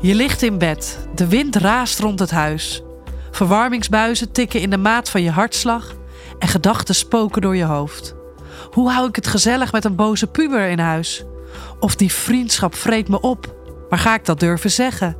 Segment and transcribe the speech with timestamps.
[0.00, 2.82] Je ligt in bed, de wind raast rond het huis.
[3.30, 5.94] Verwarmingsbuizen tikken in de maat van je hartslag
[6.38, 8.14] en gedachten spoken door je hoofd.
[8.70, 11.24] Hoe hou ik het gezellig met een boze puber in huis?
[11.80, 13.54] Of die vriendschap vreet me op.
[13.88, 15.16] Maar ga ik dat durven zeggen?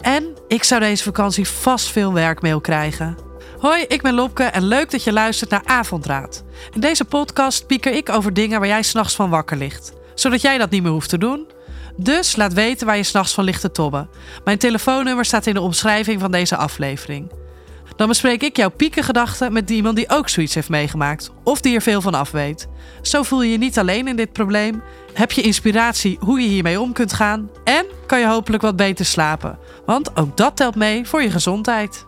[0.00, 3.16] En ik zou deze vakantie vast veel werkmail krijgen.
[3.58, 6.44] Hoi, ik ben Lopke en leuk dat je luistert naar Avondraad.
[6.74, 9.92] In deze podcast pieker ik over dingen waar jij s'nachts van wakker ligt.
[10.14, 11.46] Zodat jij dat niet meer hoeft te doen.
[12.00, 14.08] Dus laat weten waar je s'nachts van ligt te tobben.
[14.44, 17.30] Mijn telefoonnummer staat in de omschrijving van deze aflevering.
[17.96, 21.30] Dan bespreek ik jouw piekengedachten met iemand die ook zoiets heeft meegemaakt.
[21.44, 22.68] Of die er veel van af weet.
[23.02, 24.82] Zo voel je je niet alleen in dit probleem.
[25.12, 27.50] Heb je inspiratie hoe je hiermee om kunt gaan.
[27.64, 29.58] En kan je hopelijk wat beter slapen.
[29.86, 32.06] Want ook dat telt mee voor je gezondheid.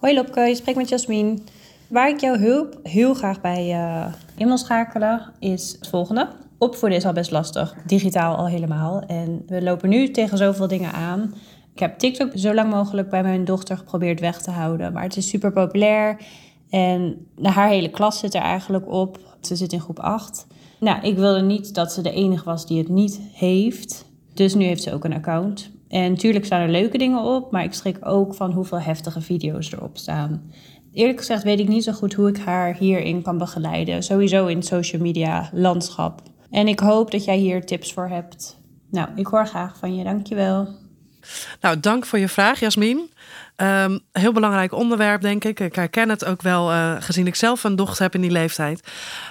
[0.00, 1.46] Hoi Lopke, je spreekt met Jasmin.
[1.88, 6.28] Waar ik jouw hulp heel graag bij uh, in wil schakelen is het volgende.
[6.62, 9.00] Opvoeden is al best lastig, digitaal al helemaal.
[9.00, 11.34] En we lopen nu tegen zoveel dingen aan.
[11.72, 14.92] Ik heb TikTok zo lang mogelijk bij mijn dochter geprobeerd weg te houden.
[14.92, 16.20] Maar het is super populair.
[16.70, 19.18] En haar hele klas zit er eigenlijk op.
[19.40, 20.46] Ze zit in groep 8.
[20.80, 24.04] Nou, ik wilde niet dat ze de enige was die het niet heeft.
[24.34, 25.70] Dus nu heeft ze ook een account.
[25.88, 29.72] En natuurlijk staan er leuke dingen op, maar ik schrik ook van hoeveel heftige video's
[29.72, 30.50] erop staan.
[30.92, 34.02] Eerlijk gezegd weet ik niet zo goed hoe ik haar hierin kan begeleiden.
[34.02, 36.22] Sowieso in het social media landschap.
[36.50, 38.58] En ik hoop dat jij hier tips voor hebt.
[38.90, 40.04] Nou, ik hoor graag van je.
[40.04, 40.68] Dankjewel.
[41.60, 43.10] Nou, dank voor je vraag, Jasmin.
[43.62, 45.60] Um, heel belangrijk onderwerp, denk ik.
[45.60, 48.88] Ik herken het ook wel, uh, gezien ik zelf een dochter heb in die leeftijd.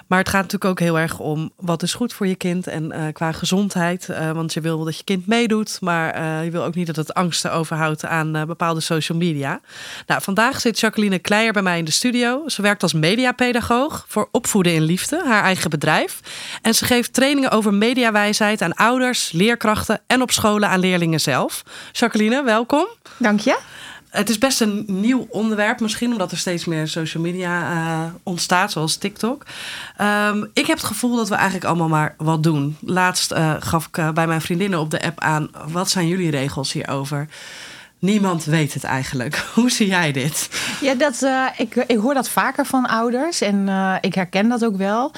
[0.08, 2.94] Maar het gaat natuurlijk ook heel erg om wat is goed voor je kind en
[2.96, 4.08] uh, qua gezondheid.
[4.10, 7.14] Uh, want je wil dat je kind meedoet, maar je wil ook niet dat het
[7.14, 9.60] angsten overhoudt aan bepaalde social media.
[10.08, 12.44] Nou, vandaag zit Jacqueline Kleijer bij mij in de studio.
[12.48, 16.20] Ze werkt als mediapedagoog voor Opvoeden in Liefde, haar eigen bedrijf.
[16.62, 21.64] En ze geeft trainingen over mediawijsheid aan ouders, leerkrachten en op scholen aan leerlingen zelf.
[21.92, 22.88] Jacqueline, welkom.
[23.18, 23.60] Dank je.
[24.10, 28.72] Het is best een nieuw onderwerp, misschien omdat er steeds meer social media uh, ontstaat,
[28.72, 29.46] zoals TikTok.
[30.02, 32.78] Um, ik heb het gevoel dat we eigenlijk allemaal maar wat doen.
[32.82, 36.32] Laatst uh, gaf ik uh, bij mijn vriendinnen op de app aan: wat zijn jullie
[36.32, 37.28] regels hierover?
[38.00, 39.36] Niemand weet het eigenlijk.
[39.56, 40.50] Hoe zie jij dit?
[40.82, 41.26] Ja, dat,
[41.58, 43.68] ik, ik hoor dat vaker van ouders en
[44.02, 45.12] ik herken dat ook wel.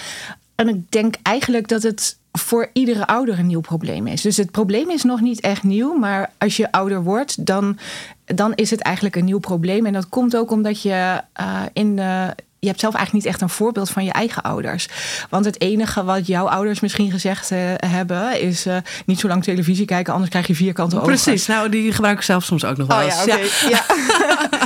[0.55, 4.21] En ik denk eigenlijk dat het voor iedere ouder een nieuw probleem is.
[4.21, 7.77] Dus het probleem is nog niet echt nieuw, maar als je ouder wordt, dan,
[8.25, 9.85] dan is het eigenlijk een nieuw probleem.
[9.85, 13.43] En dat komt ook omdat je uh, in de je hebt zelf eigenlijk niet echt
[13.43, 14.87] een voorbeeld van je eigen ouders.
[15.29, 19.43] Want het enige wat jouw ouders misschien gezegd uh, hebben is uh, niet zo lang
[19.43, 21.07] televisie kijken, anders krijg je vierkante ogen.
[21.07, 23.41] Precies, nou die gebruik ik zelf soms ook nog wel oh, ja, okay.
[23.41, 23.69] ja.
[23.69, 23.85] ja.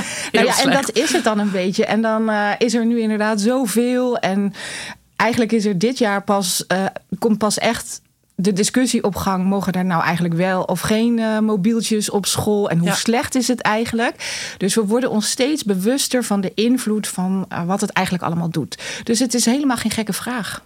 [0.32, 1.84] nou ja, en dat is het dan een beetje.
[1.84, 4.18] En dan uh, is er nu inderdaad zoveel.
[4.18, 4.54] En
[5.16, 6.86] eigenlijk is er dit jaar pas, uh,
[7.18, 8.00] komt pas echt
[8.34, 9.44] de discussie op gang.
[9.44, 12.70] Mogen er nou eigenlijk wel of geen uh, mobieltjes op school?
[12.70, 12.94] En hoe ja.
[12.94, 14.54] slecht is het eigenlijk?
[14.58, 18.50] Dus we worden ons steeds bewuster van de invloed van uh, wat het eigenlijk allemaal
[18.50, 18.78] doet.
[19.02, 20.62] Dus het is helemaal geen gekke vraag.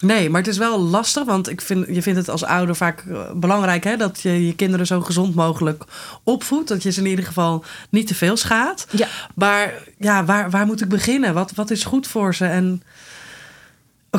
[0.00, 3.04] Nee, maar het is wel lastig, want ik vind, je vindt het als ouder vaak
[3.34, 5.84] belangrijk hè, dat je je kinderen zo gezond mogelijk
[6.22, 6.68] opvoedt.
[6.68, 8.86] Dat je ze in ieder geval niet te veel schaadt.
[8.90, 9.08] Ja.
[9.34, 11.34] Maar ja, waar, waar moet ik beginnen?
[11.34, 12.44] Wat, wat is goed voor ze?
[12.44, 12.82] En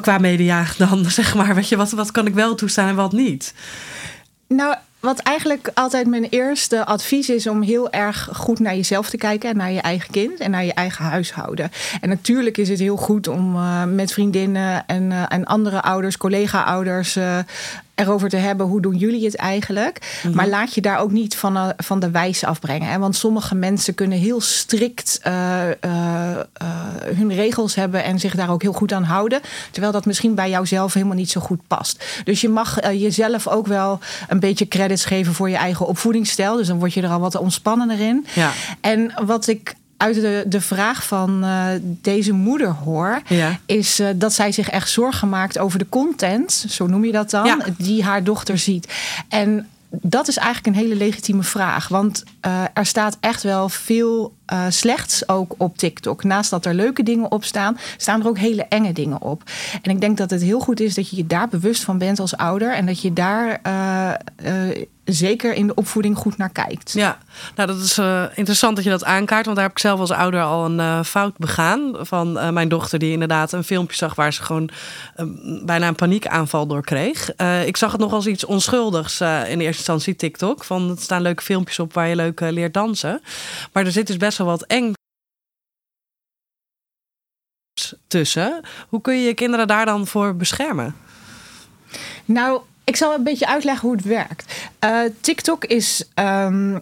[0.01, 1.55] qua media dan, zeg maar?
[1.55, 3.53] Weet je, wat, wat kan ik wel toestaan en wat niet?
[4.47, 9.17] Nou, wat eigenlijk altijd mijn eerste advies is om heel erg goed naar jezelf te
[9.17, 11.71] kijken en naar je eigen kind en naar je eigen huishouden.
[12.01, 16.17] En natuurlijk is het heel goed om uh, met vriendinnen en, uh, en andere ouders,
[16.17, 17.37] collega-ouders, uh,
[17.95, 19.99] erover te hebben hoe doen jullie het eigenlijk.
[20.01, 20.35] Mm -hmm.
[20.35, 22.89] Maar laat je daar ook niet van, uh, van de wijze afbrengen.
[22.89, 22.99] Hè?
[22.99, 26.37] Want sommige mensen kunnen heel strikt uh, uh,
[27.15, 29.41] hun regels hebben en zich daar ook heel goed aan houden.
[29.71, 32.03] Terwijl dat misschien bij jouzelf helemaal niet zo goed past.
[32.23, 36.55] Dus je mag jezelf ook wel een beetje credits geven voor je eigen opvoedingsstijl.
[36.55, 38.25] Dus dan word je er al wat ontspannender in.
[38.33, 38.51] Ja.
[38.81, 43.59] En wat ik uit de, de vraag van uh, deze moeder hoor, ja.
[43.65, 47.29] is uh, dat zij zich echt zorgen maakt over de content, zo noem je dat
[47.29, 47.57] dan, ja.
[47.77, 48.93] die haar dochter ziet.
[49.29, 49.67] En
[50.01, 51.87] dat is eigenlijk een hele legitieme vraag.
[51.87, 56.23] Want uh, er staat echt wel veel uh, slechts ook op TikTok.
[56.23, 59.43] Naast dat er leuke dingen op staan, staan er ook hele enge dingen op.
[59.81, 62.19] En ik denk dat het heel goed is dat je je daar bewust van bent
[62.19, 62.73] als ouder.
[62.73, 64.11] En dat je daar uh,
[65.05, 66.91] zeker in de opvoeding goed naar kijkt.
[66.91, 67.17] Ja,
[67.55, 69.45] nou dat is uh, interessant dat je dat aankaart.
[69.45, 71.95] Want daar heb ik zelf als ouder al een uh, fout begaan.
[71.99, 74.15] Van uh, mijn dochter die inderdaad een filmpje zag...
[74.15, 74.69] waar ze gewoon
[75.65, 77.35] bijna een paniekaanval door kreeg.
[77.65, 79.27] ik zag het nog als iets onschuldigs in
[79.59, 80.63] eerste instantie TikTok.
[80.63, 83.21] Van er staan leuke filmpjes op waar je leuk leert dansen.
[83.71, 84.93] Maar er zit dus best wel wat eng
[88.07, 88.61] tussen.
[88.89, 90.95] Hoe kun je je kinderen daar dan voor beschermen?
[92.25, 94.53] Nou, Ik zal een beetje uitleggen hoe het werkt.
[94.85, 96.03] Uh, TikTok is.
[96.15, 96.81] Um,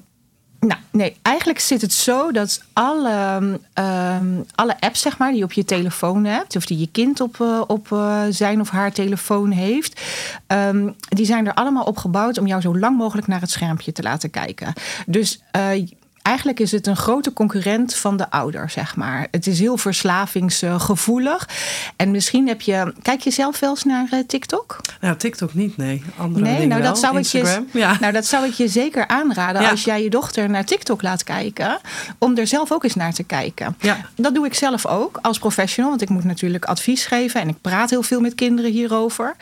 [0.68, 3.40] nou, nee, eigenlijk zit het zo dat alle,
[3.74, 7.22] um, alle apps, zeg maar, die je op je telefoon hebt, of die je kind
[7.22, 10.02] op, uh, op uh, zijn of haar telefoon heeft,
[10.48, 13.92] um, die zijn er allemaal op gebouwd om jou zo lang mogelijk naar het schermpje
[13.92, 14.74] te laten kijken.
[15.06, 15.88] Dus uh,
[16.22, 19.28] eigenlijk is het een grote concurrent van de ouder, zeg maar.
[19.32, 21.50] Het is heel verslavingsgevoelig.
[21.96, 22.94] En misschien heb je.
[23.02, 24.82] Kijk je zelf wel eens naar uh, TikTok?
[25.00, 26.04] Nou, TikTok niet, nee.
[26.18, 27.98] Andere nee, nou, dat zou Instagram, ik je, ja.
[28.00, 29.70] nou, dat zou ik je zeker aanraden ja.
[29.70, 31.80] als jij je dochter naar TikTok laat kijken.
[32.18, 33.76] Om er zelf ook eens naar te kijken.
[33.80, 33.98] Ja.
[34.16, 37.62] Dat doe ik zelf ook als professional, want ik moet natuurlijk advies geven en ik
[37.62, 39.36] praat heel veel met kinderen hierover.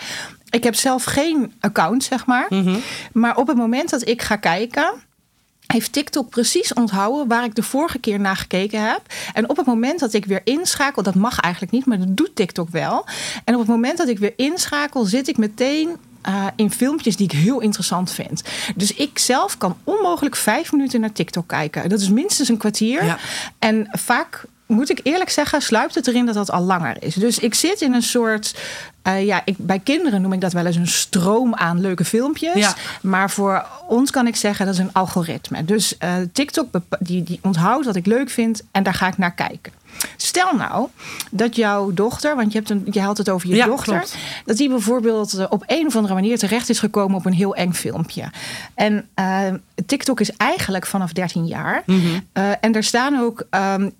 [0.50, 2.46] Ik heb zelf geen account, zeg maar.
[2.50, 2.82] Mm -hmm.
[3.12, 4.94] Maar op het moment dat ik ga kijken
[5.74, 9.02] heeft TikTok precies onthouden waar ik de vorige keer naar gekeken heb.
[9.34, 12.36] En op het moment dat ik weer inschakel, dat mag eigenlijk niet, maar dat doet
[12.36, 13.06] TikTok wel.
[13.44, 15.90] En op het moment dat ik weer inschakel, zit ik meteen
[16.28, 18.44] uh, in filmpjes die ik heel interessant vind.
[18.76, 21.90] Dus ik zelf kan onmogelijk vijf minuten naar TikTok kijken.
[21.90, 23.06] Dat is minstens een kwartier.
[23.06, 23.18] Ja.
[23.60, 27.14] En vaak moet ik eerlijk zeggen, sluipt het erin dat dat al langer is.
[27.14, 28.60] Dus ik zit in een soort.
[29.08, 32.56] Uh, ja, ik, bij kinderen noem ik dat wel eens een stroom aan leuke filmpjes.
[32.56, 32.76] Ja.
[33.02, 35.66] Maar voor ons kan ik zeggen dat is een algoritme.
[35.66, 36.68] Dus uh, TikTok
[37.00, 39.74] die, die onthoudt wat ik leuk vind en daar ga ik naar kijken.
[40.18, 40.88] Stel nou
[41.32, 44.16] dat jouw dochter, want je, hebt een, je haalt het over je ja, dochter, klopt.
[44.46, 47.72] dat die bijvoorbeeld op een of andere manier terecht is gekomen op een heel eng
[47.72, 48.24] filmpje.
[48.74, 49.54] En uh,
[49.86, 51.84] TikTok is eigenlijk vanaf 13 jaar.
[51.86, 52.28] Mm -hmm.
[52.34, 53.48] uh, en er staan ook.
[53.52, 53.94] Um,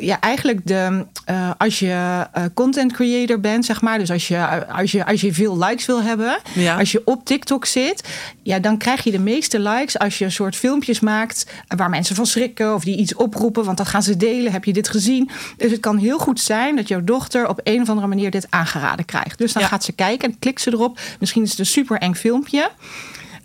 [0.00, 3.98] ja, eigenlijk de, uh, als je uh, content creator bent, zeg maar.
[3.98, 6.38] Dus als je, als je, als je veel likes wil hebben.
[6.54, 6.78] Ja.
[6.78, 8.08] Als je op TikTok zit.
[8.42, 11.46] Ja, dan krijg je de meeste likes als je een soort filmpjes maakt.
[11.76, 13.64] Waar mensen van schrikken of die iets oproepen.
[13.64, 14.52] Want dan gaan ze delen.
[14.52, 15.30] Heb je dit gezien?
[15.56, 18.46] Dus het kan heel goed zijn dat jouw dochter op een of andere manier dit
[18.50, 19.38] aangeraden krijgt.
[19.38, 19.68] Dus dan Ja.
[19.68, 21.00] gaat ze kijken en klikt ze erop.
[21.20, 22.70] Misschien is het een super eng filmpje.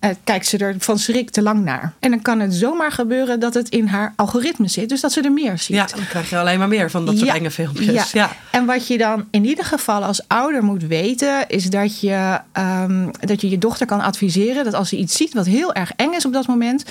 [0.02, 1.94] Uh, kijkt ze er van schrik te lang naar.
[2.00, 4.90] En dan kan het zomaar gebeuren dat het in haar algoritme zit.
[4.90, 5.76] Dus dat ze er meer ziet.
[5.76, 7.36] Ja, dan krijg je alleen maar meer van dat soort Ja.
[7.36, 8.12] enge filmpjes.
[8.12, 8.26] Ja.
[8.26, 8.32] Ja.
[8.52, 13.12] En wat je dan in ieder geval als ouder moet weten, is dat je, um,
[13.20, 16.14] dat je je dochter kan adviseren dat als ze iets ziet wat heel erg eng
[16.14, 16.84] is op dat moment,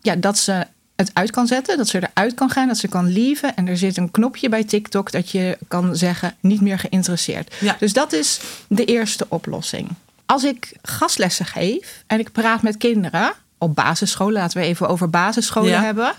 [0.00, 0.64] ja, dat ze
[0.96, 3.56] het uit kan zetten, dat ze eruit kan gaan, dat ze kan lieven.
[3.56, 7.54] En er zit een knopje bij TikTok dat je kan zeggen niet meer geïnteresseerd.
[7.60, 7.76] Ja.
[7.78, 9.88] Dus dat is de eerste oplossing.
[10.26, 15.10] Als ik gastlessen geef en ik praat met kinderen op basisscholen, laten we even over
[15.10, 15.82] basisscholen Ja.
[15.82, 16.12] hebben.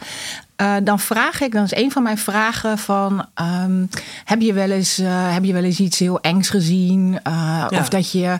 [0.61, 3.25] Uh, dan vraag ik, dan is een van mijn vragen van...
[3.63, 3.89] Um,
[4.25, 7.11] heb, je wel eens, uh, heb je wel eens iets heel engs gezien?
[7.27, 7.79] Uh, Ja.
[7.79, 8.39] Of dat je,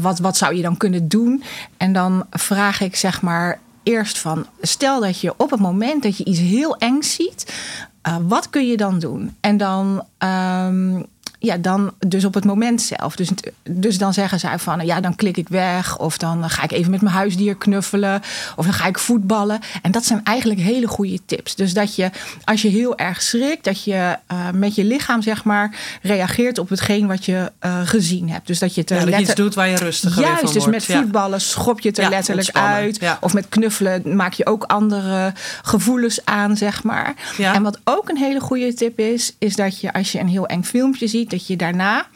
[0.00, 1.42] wat, wat zou je dan kunnen doen?
[1.76, 4.46] En dan vraag ik zeg maar eerst van...
[4.60, 7.52] stel dat je op het moment dat je iets heel engs ziet...
[8.20, 9.36] wat kun je dan doen?
[9.40, 10.04] En dan...
[10.18, 11.06] Um,
[11.42, 13.16] ja, dan dus op het moment zelf.
[13.16, 13.28] Dus,
[13.62, 15.98] dus dan zeggen zij van, ja, dan klik ik weg.
[15.98, 18.20] Of dan ga ik even met mijn huisdier knuffelen.
[18.56, 19.60] Of dan ga ik voetballen.
[19.82, 21.54] En dat zijn eigenlijk hele goede tips.
[21.54, 22.10] Dus dat je,
[22.44, 26.68] als je heel erg schrikt, dat je uh, met je lichaam, zeg maar, reageert op
[26.68, 28.46] hetgeen wat je uh, gezien hebt.
[28.46, 30.52] Dus dat je het Ja, je letter- iets doet waar je Juist, weer van dus
[30.54, 30.70] wordt.
[30.70, 31.00] met Ja.
[31.00, 33.00] voetballen schop je het er Ja, letterlijk uit.
[33.00, 33.18] ja.
[33.20, 37.14] Of met knuffelen maak je ook andere gevoelens aan, zeg maar.
[37.38, 40.46] En wat ook een hele goede tip is, is dat je als je een heel
[40.46, 42.06] eng filmpje ziet, dat je daarna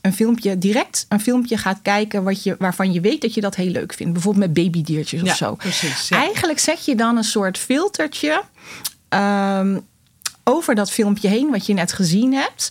[0.00, 3.54] een filmpje direct een filmpje gaat kijken wat je, waarvan je weet dat je dat
[3.54, 4.12] heel leuk vindt.
[4.12, 5.54] Bijvoorbeeld met babydiertjes of Ja, zo.
[5.54, 6.16] precies, ja.
[6.16, 8.42] Eigenlijk zet je dan een soort filtertje.
[9.08, 9.86] Um,
[10.48, 12.70] over dat filmpje heen, wat je net gezien hebt,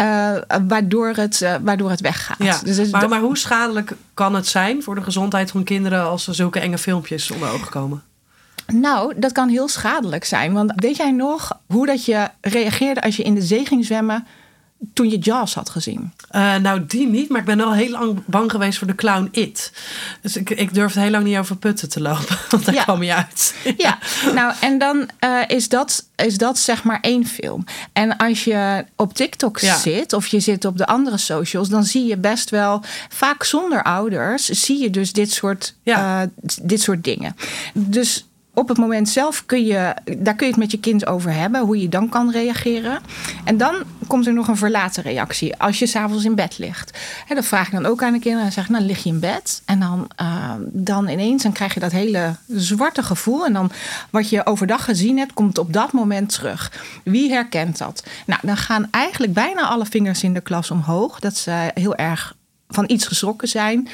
[0.00, 0.36] uh,
[0.68, 2.36] waardoor, het, uh, waardoor het weggaat.
[2.38, 6.02] Ja, Dus het- maar, maar hoe schadelijk kan het zijn voor de gezondheid van kinderen
[6.04, 8.02] als er zulke enge filmpjes onder ogen komen?
[8.72, 10.52] Nou, dat kan heel schadelijk zijn.
[10.52, 14.26] Want weet jij nog hoe dat je reageerde als je in de zee ging zwemmen
[14.92, 16.12] toen je Jaws had gezien?
[16.32, 19.28] Uh, nou, die niet, maar ik ben wel heel lang bang geweest voor de clown
[19.32, 19.72] It.
[20.22, 22.82] Dus ik, ik durfde heel lang niet over putten te lopen, want daar Ja.
[22.82, 23.54] kwam je uit.
[23.76, 23.98] Ja,
[24.34, 27.64] nou en dan uh, is, dat, is dat zeg maar één film.
[27.92, 29.76] En als je op TikTok Ja.
[29.78, 33.82] zit of je zit op de andere socials, dan zie je best wel, vaak zonder
[33.82, 36.22] ouders, zie je dus dit soort, Ja.
[36.22, 36.28] uh,
[36.62, 37.36] dit soort dingen.
[37.74, 38.25] Dus
[38.56, 41.60] op het moment zelf kun je, daar kun je het met je kind over hebben,
[41.60, 42.98] hoe je dan kan reageren.
[43.44, 43.74] En dan
[44.06, 45.56] komt er nog een verlaten reactie.
[45.56, 46.98] Als je s'avonds in bed ligt.
[47.26, 48.46] Hè, dat vraag ik dan ook aan de kinderen.
[48.46, 49.62] En zeg nou lig je in bed.
[49.64, 53.46] En dan, uh, dan ineens dan krijg je dat hele zwarte gevoel.
[53.46, 53.70] En dan
[54.10, 56.72] wat je overdag gezien hebt, komt op dat moment terug.
[57.04, 58.02] Wie herkent dat?
[58.26, 61.20] Nou, dan gaan eigenlijk bijna alle vingers in de klas omhoog.
[61.20, 62.35] Dat ze heel erg
[62.68, 63.88] van iets geschrokken zijn.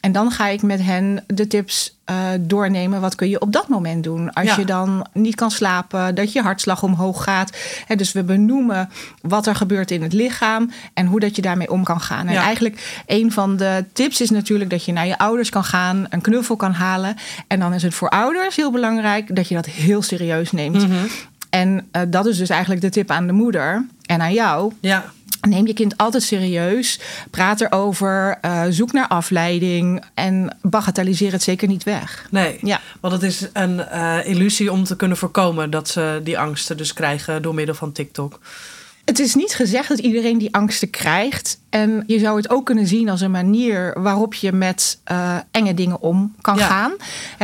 [0.00, 3.00] En dan ga ik met hen de tips uh, doornemen.
[3.00, 4.32] Wat kun je op dat moment doen?
[4.32, 4.56] Als Ja.
[4.56, 7.56] je dan niet kan slapen, dat je hartslag omhoog gaat.
[7.86, 8.90] Hè, dus we benoemen
[9.22, 12.26] wat er gebeurt in het lichaam en hoe dat je daarmee om kan gaan.
[12.26, 12.42] En Ja.
[12.42, 16.20] eigenlijk een van de tips is natuurlijk dat je naar je ouders kan gaan, een
[16.20, 17.16] knuffel kan halen.
[17.46, 20.88] En dan is het voor ouders heel belangrijk dat je dat heel serieus neemt.
[20.88, 21.06] Mhm.
[21.50, 24.72] En eh, dat is dus eigenlijk de tip aan de moeder en aan jou.
[24.80, 25.04] Ja,
[25.48, 27.00] Neem je kind altijd serieus.
[27.30, 28.38] Praat erover.
[28.40, 30.04] eh, zoek naar afleiding.
[30.14, 32.26] En bagatelliseer het zeker niet weg.
[32.30, 32.58] nee.
[32.62, 32.80] Ja.
[33.00, 36.92] Want het is een eh, illusie om te kunnen voorkomen dat ze die angsten dus
[36.92, 38.38] krijgen door middel van TikTok.
[39.06, 41.58] Het is niet gezegd dat iedereen die angsten krijgt.
[41.70, 45.74] En je zou het ook kunnen zien als een manier waarop je met eh, enge
[45.74, 46.66] dingen om kan Ja.
[46.66, 46.92] gaan.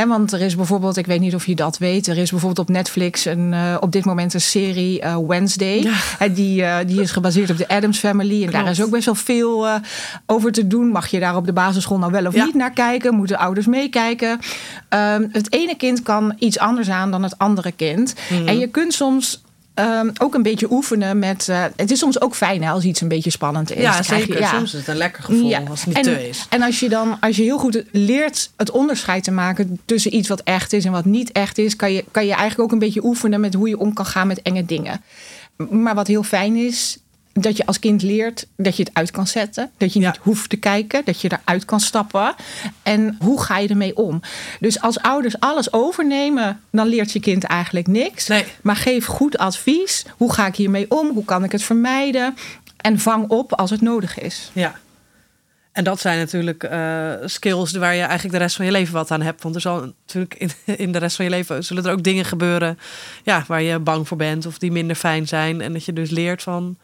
[0.07, 2.75] Want er is bijvoorbeeld, ik weet niet of je dat weet, er is bijvoorbeeld op
[2.75, 5.81] Netflix een, eh, op dit moment een serie eh, Wednesday.
[6.19, 6.27] Ja.
[6.27, 8.43] Die, die is gebaseerd op de Adams Family.
[8.45, 9.67] En daar is ook best wel veel
[10.25, 10.87] over te doen.
[10.87, 12.45] Mag je daar op de basisschool nou wel of Ja.
[12.45, 13.15] niet naar kijken?
[13.15, 14.39] Moeten ouders meekijken?
[14.89, 18.13] Ehm, het ene kind kan iets anders aan dan het andere kind.
[18.29, 18.47] Mhm.
[18.47, 19.41] En je kunt soms
[19.73, 21.49] ehm, ook een beetje oefenen met.
[21.49, 23.81] eh, het is soms ook fijn hè, als iets een beetje spannend is.
[23.81, 24.39] Ja, je- zeker.
[24.39, 24.49] ja.
[24.49, 25.61] Soms is het een lekker gevoel Ja.
[25.69, 26.45] als het niet en, te is.
[26.49, 30.27] En als je dan, als je heel goed leert het onderscheid te maken tussen iets
[30.27, 32.79] wat echt is en wat niet echt is, kan je, kan je eigenlijk ook een
[32.79, 35.01] beetje oefenen met hoe je om kan gaan met enge dingen.
[35.69, 36.97] Maar wat heel fijn is,
[37.33, 39.71] dat je als kind leert dat je het uit kan zetten.
[39.77, 40.09] Dat je Ja.
[40.09, 42.35] niet hoeft te kijken, dat je eruit kan stappen.
[42.83, 44.21] En hoe ga je ermee om?
[44.59, 48.27] Dus als ouders alles overnemen, dan leert je kind eigenlijk niks.
[48.27, 48.45] Nee.
[48.61, 50.05] Maar geef goed advies.
[50.17, 51.09] Hoe ga ik hiermee om?
[51.13, 52.35] Hoe kan ik het vermijden?
[52.77, 54.49] En vang op als het nodig is.
[54.53, 54.75] Ja.
[55.71, 59.11] En dat zijn natuurlijk eh, skills waar je eigenlijk de rest van je leven wat
[59.11, 59.43] aan hebt.
[59.43, 60.51] Want er zal natuurlijk in,
[60.85, 62.79] in de rest van je leven zullen er ook dingen gebeuren
[63.23, 65.61] ja, waar je bang voor bent of die minder fijn zijn.
[65.61, 66.77] En dat je dus leert van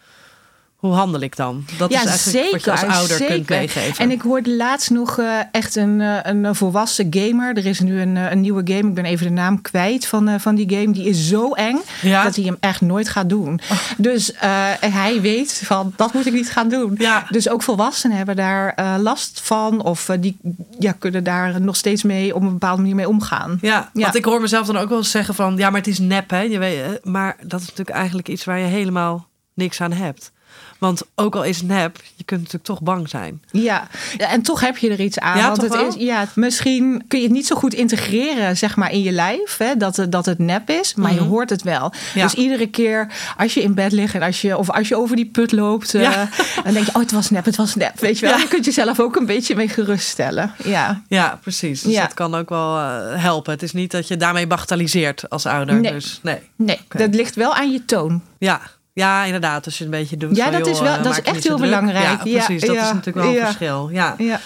[0.80, 1.66] hoe handel ik dan?
[1.78, 3.98] Dat is eigenlijk wat je als ouder kunt meegeven.
[4.04, 7.58] En ik hoorde laatst nog eh, echt een, eh, een volwassen gamer.
[7.58, 8.88] Er is nu een, eh, een nieuwe game.
[8.88, 10.92] Ik ben even de naam kwijt van, van die game.
[10.92, 12.24] Die is zo eng Ja?
[12.24, 13.60] dat hij hem echt nooit gaat doen.
[13.98, 16.96] Dus eh, hij weet van dat moet ik niet gaan doen.
[16.98, 17.26] Ja.
[17.30, 19.84] Dus ook volwassenen hebben daar last van.
[19.84, 20.38] Of die
[20.80, 23.58] ja, kunnen daar nog steeds mee op een bepaalde manier mee omgaan.
[23.62, 24.02] Ja, Ja.
[24.02, 25.58] want ik hoor mezelf dan ook wel eens zeggen van...
[25.58, 26.42] ja, maar het is nep, hè?
[26.42, 30.32] Je weet, maar dat is natuurlijk eigenlijk iets waar je helemaal niks aan hebt.
[30.80, 33.42] Want ook al is het nep, je kunt natuurlijk toch bang zijn.
[33.52, 35.38] Ja, en toch heb je er iets aan.
[35.38, 35.88] Ja, want toch het wel?
[35.88, 39.58] is, ja, misschien kun je het niet zo goed integreren zeg maar, in je lijf.
[39.58, 41.30] Hè, dat, het, dat het nep is, maar je Mhm.
[41.30, 41.94] hoort het wel.
[42.14, 42.24] Ja.
[42.24, 43.08] Dus iedere keer
[43.38, 45.94] als je in bed ligt en als je, of als je over die put loopt,
[45.96, 46.30] eh, Ja.
[46.64, 48.00] dan denk je, oh, het was nep, het was nep.
[48.00, 48.36] Weet je wel?
[48.36, 48.42] Ja.
[48.42, 50.54] Je kunt jezelf ook een beetje mee geruststellen.
[50.64, 51.02] Ja.
[51.08, 51.82] Ja, precies.
[51.82, 52.02] Dus Ja.
[52.02, 53.52] dat kan ook wel eh, helpen.
[53.54, 55.76] Het is niet dat je daarmee bagatelliseert als ouder.
[55.80, 55.92] Nee.
[55.92, 56.38] Dus nee.
[56.56, 58.22] Nee, dat ligt wel aan je toon.
[58.38, 58.62] Ja.
[59.00, 59.66] Ja, inderdaad.
[59.66, 61.44] Als je een beetje doet Ja, van, dat joh, is wel- eh, dat is echt
[61.44, 62.04] heel belangrijk.
[62.04, 62.62] Ja, Ja, precies.
[62.62, 63.46] Dat is ja, natuurlijk wel een ja.
[63.46, 63.90] verschil.
[63.92, 64.16] Ja.
[64.18, 64.40] Ja.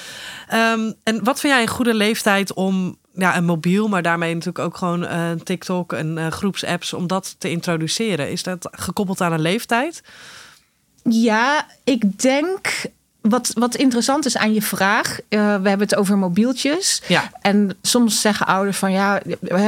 [0.48, 4.66] Ehm, en wat vind jij een goede leeftijd om ja, een mobiel, maar daarmee natuurlijk
[4.66, 8.32] ook gewoon eh, TikTok en eh, groepsapps, om dat te introduceren?
[8.32, 10.04] Is dat gekoppeld aan een leeftijd?
[11.04, 12.68] Ja, ik denk.
[13.30, 15.20] Wat, wat interessant is aan je vraag.
[15.30, 17.02] eh, we hebben het over mobieltjes.
[17.08, 17.32] Ja.
[17.42, 19.22] En soms zeggen ouders van ja,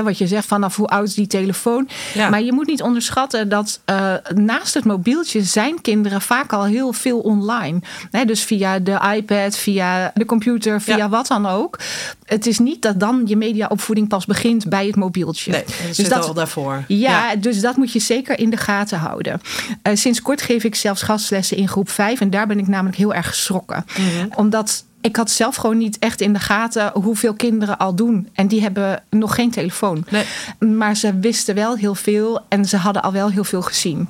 [0.03, 1.89] wat je zegt vanaf hoe oud is die telefoon.
[2.13, 2.29] Ja.
[2.29, 6.93] Maar je moet niet onderschatten dat eh, naast het mobieltje zijn kinderen vaak al heel
[6.93, 7.79] veel online.
[8.11, 11.09] Hè, dus via de iPad, via de computer, via Ja.
[11.09, 11.79] wat dan ook.
[12.25, 15.51] Het is niet dat dan je mediaopvoeding pas begint bij het mobieltje.
[15.51, 16.83] Nee, dat Dus dat- al daarvoor.
[16.87, 19.41] Ja, dus dat moet je zeker in de gaten houden.
[19.81, 22.19] Eh, sinds kort geef ik zelfs gastlessen in groep 5.
[22.21, 23.85] En daar ben ik namelijk heel erg geschrokken.
[23.97, 24.27] Mhm.
[24.35, 28.29] Omdat ik had zelf gewoon niet echt in de gaten hoeveel kinderen al doen.
[28.33, 30.05] En die hebben nog geen telefoon.
[30.09, 30.25] Nee.
[30.59, 34.09] Maar ze wisten wel heel veel en ze hadden al wel heel veel gezien.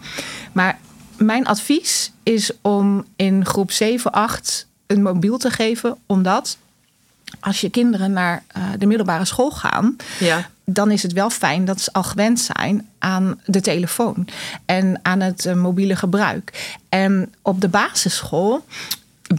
[0.51, 0.77] Maar
[1.18, 5.98] mijn advies is om in groep 7, 8 een mobiel te geven.
[6.06, 6.58] Omdat
[7.39, 10.50] als je kinderen naar eh, de middelbare school gaan Ja.
[10.65, 14.27] dan is het wel fijn dat ze al gewend zijn aan de telefoon
[14.65, 16.75] en aan het eh, mobiele gebruik.
[16.89, 18.65] En op de basisschool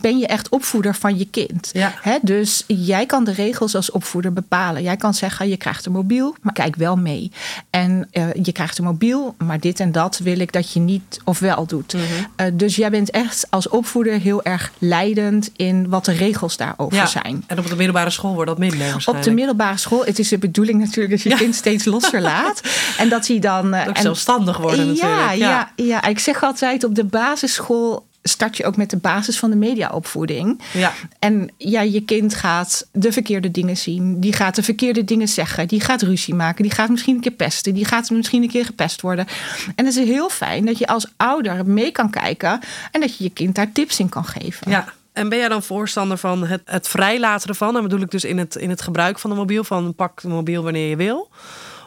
[0.00, 1.71] ben je echt opvoeder van je kind.
[1.73, 1.95] Ja.
[2.23, 4.83] Dus jij kan de regels als opvoeder bepalen.
[4.83, 7.31] Jij kan zeggen, je krijgt een mobiel, maar kijk wel mee.
[7.71, 11.21] En eh, je krijgt een mobiel, maar dit en dat wil ik dat je niet
[11.25, 11.93] of wel doet.
[11.93, 12.02] Mhm.
[12.37, 16.97] Eh, dus jij bent echt als opvoeder heel erg leidend in wat de regels daarover
[16.99, 17.07] ja.
[17.07, 17.45] zijn.
[17.47, 20.38] En op de middelbare school wordt dat minder Op de middelbare school, het is de
[20.38, 21.37] bedoeling natuurlijk dat je Ja.
[21.37, 22.61] kind steeds losser laat.
[22.99, 23.75] En dat hij dan.
[23.75, 25.21] Ook en- zelfstandig worden natuurlijk.
[25.21, 26.05] Ja, ja, ja.
[26.05, 30.61] Ik zeg altijd op de basisschool start je ook met de basis van de mediaopvoeding.
[30.73, 30.92] Ja.
[31.18, 34.21] En ja, je kind gaat de verkeerde dingen zien.
[34.21, 35.68] Die gaat de verkeerde dingen zeggen.
[35.68, 36.62] Die gaat ruzie maken.
[36.62, 37.75] Die gaat misschien een keer pesten.
[37.75, 39.26] Die gaat misschien een keer gepest worden.
[39.75, 42.61] En het is heel fijn dat je als ouder mee kan kijken.
[42.90, 44.71] En dat je je kind daar tips in kan geven.
[44.71, 44.85] Ja.
[45.12, 47.76] En ben jij dan voorstander van het, het vrijlaten ervan?
[47.76, 50.28] En bedoel ik dus in het, in het gebruik van de mobiel, van pak de
[50.28, 51.30] mobiel wanneer je wil?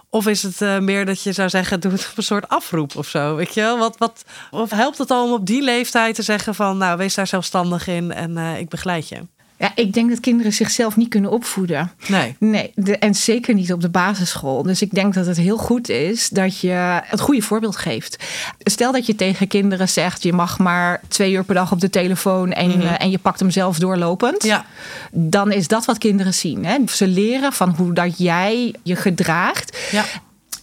[0.09, 2.95] Of is het uh, meer dat je zou zeggen, doe het op een soort afroep
[2.95, 3.35] of zo?
[3.35, 3.77] Weet je wel?
[3.77, 7.15] Wat, wat, of helpt het al om op die leeftijd te zeggen van, nou, wees
[7.15, 9.21] daar zelfstandig in en uh, ik begeleid je?
[9.59, 11.91] Ja, ik denk dat kinderen zichzelf niet kunnen opvoeden.
[12.07, 12.35] Nee.
[12.39, 14.63] Nee, de, en zeker niet op de basisschool.
[14.63, 18.23] Dus ik denk dat het heel goed is dat je het goede voorbeeld geeft.
[18.59, 21.89] Stel dat je tegen kinderen zegt: je mag maar twee uur per dag op de
[21.89, 22.87] telefoon en, mm -hmm.
[22.87, 24.43] en je pakt hem zelf doorlopend.
[24.43, 24.65] Ja.
[25.11, 26.65] Dan is dat wat kinderen zien.
[26.65, 26.77] Hè?
[26.85, 29.77] Ze leren van hoe dat jij je gedraagt.
[29.91, 30.05] Ja.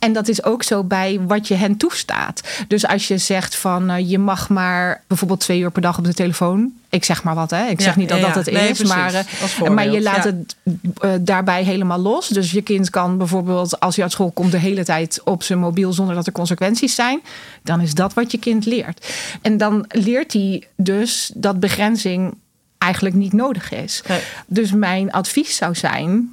[0.07, 2.41] En dat is ook zo bij wat je hen toestaat.
[2.69, 6.05] Dus als je zegt van uh, je mag maar bijvoorbeeld twee uur per dag op
[6.05, 6.73] de telefoon.
[6.89, 7.67] Ik zeg maar wat, hè?
[7.67, 8.95] Ik zeg ja, niet dat ja, dat het nee, is, precies.
[8.95, 9.27] maar,
[9.63, 12.29] uh, maar je laat het uh, daarbij helemaal los.
[12.29, 15.59] Dus je kind kan bijvoorbeeld als hij uit school komt de hele tijd op zijn
[15.59, 17.21] mobiel zonder dat er consequenties zijn.
[17.63, 19.07] Dan is dat wat je kind leert.
[19.43, 22.35] En dan leert hij dus dat begrenzing
[22.79, 24.03] eigenlijk niet nodig is.
[24.09, 24.21] Nee.
[24.47, 26.31] Dus mijn advies zou zijn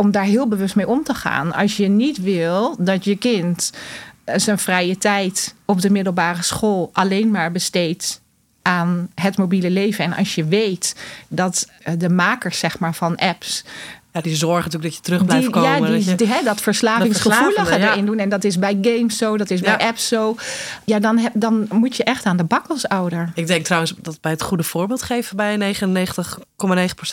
[0.00, 1.54] om daar heel bewust mee om te gaan.
[1.54, 3.72] Als je niet wil dat je kind
[4.24, 8.20] zijn vrije tijd op de middelbare school alleen maar besteedt
[8.62, 10.04] aan het mobiele leven.
[10.04, 10.96] En als je weet
[11.28, 13.64] dat de makers zeg maar, van apps.
[14.12, 15.70] Ja, die zorgen natuurlijk dat je terug blijft die, komen.
[15.70, 17.90] Ja, die, dat, je, die, hè, dat verslavingsgevoelige ja.
[17.90, 18.18] erin doen.
[18.18, 19.86] En dat is bij games zo, dat is bij Ja.
[19.88, 20.36] apps zo.
[20.84, 23.30] Ja, dan, heb, dan moet je echt aan de bak als ouder.
[23.34, 25.78] Ik denk trouwens dat bij het goede voorbeeld geven bij 99,9%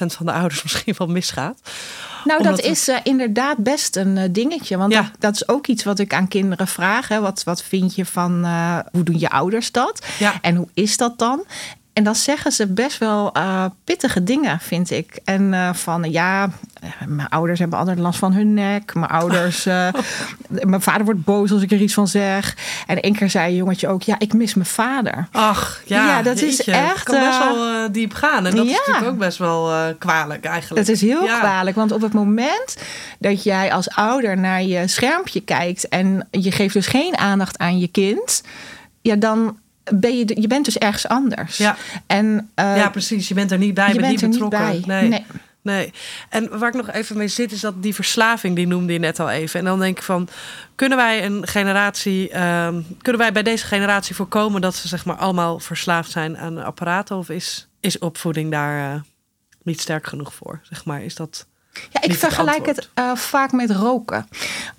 [0.06, 1.60] van de ouders misschien wel misgaat.
[2.24, 4.78] Nou, Omdat dat is uh, inderdaad best een uh, dingetje.
[4.78, 5.02] Want Ja.
[5.02, 7.08] dat, dat is ook iets wat ik aan kinderen vraag.
[7.08, 7.20] Hè.
[7.20, 10.06] Wat, wat vind je van, uh, hoe doen je ouders dat?
[10.20, 10.34] Ja.
[10.42, 11.46] En hoe is dat dan?
[11.96, 15.20] En dan zeggen ze best wel uh, pittige dingen, vind ik.
[15.24, 16.50] En uh, van ja,
[17.08, 18.94] mijn ouders hebben altijd last van hun nek.
[18.94, 19.88] Mijn ouders, uh,
[20.48, 22.58] mijn vader wordt boos als ik er iets van zeg.
[22.88, 25.28] En één keer zei een jongetje ook, ja, ik mis mijn vader.
[25.32, 26.72] Ach, ja, ja dat jeetje.
[26.72, 27.08] is echt.
[27.08, 28.46] Het kan best wel diep gaan.
[28.46, 28.72] En dat ja.
[28.72, 30.88] is natuurlijk ook best wel kwalijk eigenlijk.
[30.88, 31.40] Het is heel ja.
[31.40, 32.78] kwalijk, want op het moment
[33.20, 37.80] dat jij als ouder naar je schermpje kijkt en je geeft dus geen aandacht aan
[37.80, 38.44] je kind,
[39.02, 39.58] ja, dan
[39.94, 41.58] ben je, je bent dus ergens anders.
[41.58, 41.76] Ja.
[42.08, 43.28] En, uh, ja, precies.
[43.28, 44.72] Je bent er niet bij, je bent bent niet betrokken.
[44.72, 44.86] niet.
[44.86, 45.08] Nee.
[45.08, 45.26] nee.
[45.66, 45.94] Nee.
[46.30, 49.20] En waar ik nog even mee zit, is dat die verslaving, die noemde je net
[49.20, 49.60] al even.
[49.60, 50.28] En dan denk ik van,
[50.76, 52.68] kunnen wij een generatie, uh,
[53.02, 57.18] kunnen wij bij deze generatie voorkomen dat ze zeg maar allemaal verslaafd zijn aan apparaten?
[57.18, 59.02] Of is, is opvoeding daar uh,
[59.64, 60.60] niet sterk genoeg voor?
[60.64, 61.46] Zeg maar, is dat.
[61.92, 64.28] Ja, ik vergelijk het, het uh, vaak met roken.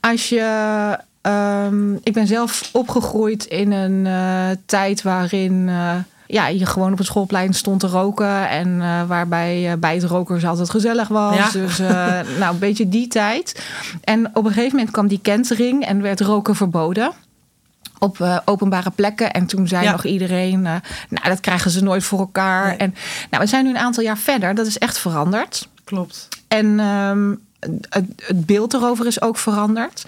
[0.01, 5.95] Als je Um, ik ben zelf opgegroeid in een uh, tijd waarin uh,
[6.27, 8.49] ja, je gewoon op het schoolplein stond te roken.
[8.49, 11.37] En uh, waarbij bij het rokers altijd gezellig was.
[11.37, 11.51] Ja.
[11.51, 11.79] Dus
[12.41, 13.65] nou, een beetje die tijd.
[14.05, 17.13] En op een gegeven moment kwam die kentering en werd roken verboden
[17.99, 19.33] op uh, openbare plekken.
[19.33, 19.91] En toen zei ja.
[19.91, 20.75] nog iedereen, uh,
[21.09, 22.67] nou, dat krijgen ze nooit voor elkaar.
[22.67, 22.77] Nee.
[22.77, 22.95] En
[23.31, 24.55] nou, we zijn nu een aantal jaar verder.
[24.55, 25.69] Dat is echt veranderd.
[25.85, 26.29] Klopt.
[26.49, 30.07] En um, het, het beeld erover is ook veranderd.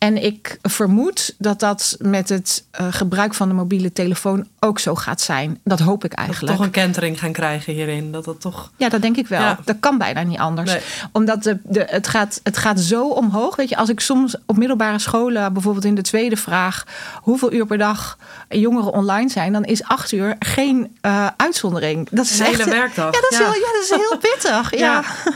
[0.00, 4.94] En ik vermoed dat dat met het uh, gebruik van de mobiele telefoon ook zo
[4.94, 5.60] gaat zijn.
[5.64, 6.46] Dat hoop ik eigenlijk.
[6.46, 8.12] Dat we toch een kentering gaan krijgen hierin.
[8.12, 8.70] Dat dat toch...
[8.76, 9.40] Ja, dat denk ik wel.
[9.40, 9.58] Ja.
[9.64, 10.72] Dat kan bijna niet anders.
[10.72, 10.80] Nee.
[11.12, 13.56] Omdat de, de, het, gaat, het gaat zo omhoog.
[13.56, 16.84] Weet je, als ik soms op middelbare scholen, bijvoorbeeld in de tweede vraag,
[17.22, 22.08] hoeveel uur per dag jongeren online zijn, dan is acht uur geen uh, uitzondering.
[22.10, 23.14] Dat is een echt, hele werkdag.
[23.14, 24.78] Ja, dat is, Heel, ja, dat is heel pittig.
[24.78, 25.04] ja.
[25.24, 25.32] Ja,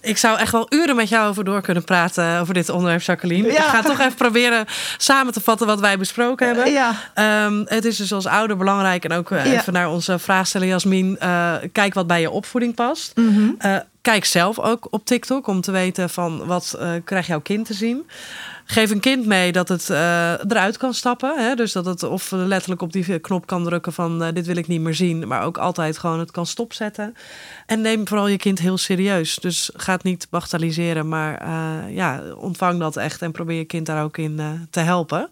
[0.00, 3.52] ik zou echt wel uren met jou over door kunnen praten over dit onderwerp, Jacqueline.
[3.52, 3.58] Ja.
[3.58, 4.66] Ik ga toch even proberen
[4.96, 6.72] samen te vatten wat wij besproken hebben.
[6.72, 6.94] Ja.
[7.44, 9.44] Um, het is dus als ouder belangrijk en ook ja.
[9.44, 11.18] even naar onze vraagsteller Jasmin.
[11.22, 13.16] Uh, kijk wat bij je opvoeding past.
[13.16, 13.56] Mm -hmm.
[13.60, 17.66] uh, kijk zelf ook op TikTok om te weten van wat uh, krijgt jouw kind
[17.66, 18.06] te zien.
[18.68, 21.38] Geef een kind mee dat het uh, eruit kan stappen.
[21.38, 21.54] Hè?
[21.54, 24.66] Dus dat het of letterlijk op die knop kan drukken van uh, dit wil ik
[24.66, 25.28] niet meer zien.
[25.28, 27.14] Maar ook altijd gewoon het kan stopzetten.
[27.66, 29.36] En neem vooral je kind heel serieus.
[29.36, 31.08] Dus ga het niet bagatelliseren.
[31.08, 35.30] Maar uh, ja, ontvang dat echt en probeer je kind daar ook in te helpen.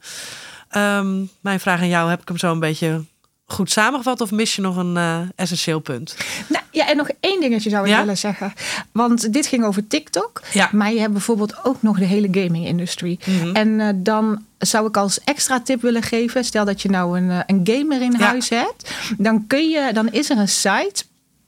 [0.77, 3.05] Um, mijn vraag aan jou, heb ik hem zo een beetje
[3.47, 6.17] goed samengevat of mis je nog een uh, essentieel punt?
[6.49, 7.99] Nou, ja, en nog één dingetje zou ik ja?
[7.99, 8.53] willen zeggen.
[8.93, 10.43] Want dit ging over TikTok.
[10.53, 10.69] Ja.
[10.73, 13.19] Maar je hebt bijvoorbeeld ook nog de hele gaming-industrie.
[13.25, 13.55] Mm -hmm.
[13.55, 16.45] En uh, dan zou ik als extra tip willen geven.
[16.45, 18.27] Stel dat je nou een, een gamer in ja.
[18.27, 18.95] huis hebt.
[19.19, 21.05] Dan, kun je, dan is er een site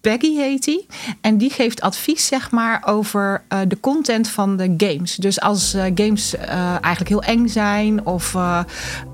[0.07, 0.87] Peggy heet die.
[1.21, 5.15] En die geeft advies zeg maar over uh, de content van de games.
[5.15, 8.37] Dus als uh, games uh, eigenlijk heel eng zijn of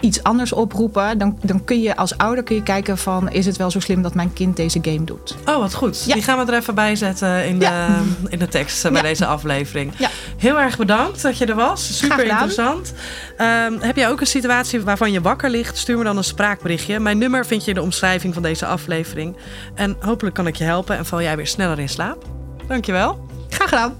[0.00, 3.56] iets anders oproepen, dan, dan kun je als ouder kun je kijken van is het
[3.56, 5.36] wel zo slim dat mijn kind deze game doet.
[5.46, 6.04] Oh, wat goed.
[6.06, 6.14] Ja.
[6.14, 8.00] Die gaan we er even bij zetten in de, ja.
[8.28, 9.02] in de tekst bij ja.
[9.02, 9.92] deze aflevering.
[10.36, 11.98] Heel erg bedankt dat je er was.
[11.98, 12.92] Super interessant.
[13.38, 15.76] Um, heb jij ook een situatie waarvan je wakker ligt?
[15.76, 17.00] Stuur me dan een spraakberichtje.
[17.00, 19.36] Mijn nummer vind je in de omschrijving van deze aflevering.
[19.74, 22.24] En hopelijk kan ik je en val jij weer sneller in slaap.
[22.66, 23.26] Dankjewel.
[23.48, 23.96] Graag gedaan.